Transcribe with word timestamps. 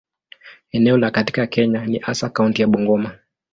Eneo 0.71 0.97
lao 0.97 1.11
katika 1.11 1.47
Kenya 1.47 1.85
ni 1.85 1.97
hasa 1.99 2.29
kaunti 2.29 2.61
ya 2.61 2.67
Bungoma. 2.67 3.15